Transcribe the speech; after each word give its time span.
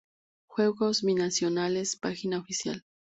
Juegos 0.47 1.03
Binacionales, 1.03 1.95
página 1.95 2.39
oficial 2.39 2.83